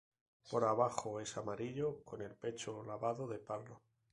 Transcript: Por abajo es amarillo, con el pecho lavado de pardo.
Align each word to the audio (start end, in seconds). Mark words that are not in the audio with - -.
Por 0.49 0.63
abajo 0.63 1.19
es 1.19 1.37
amarillo, 1.37 2.03
con 2.03 2.23
el 2.23 2.33
pecho 2.33 2.81
lavado 2.83 3.27
de 3.27 3.37
pardo. 3.37 3.83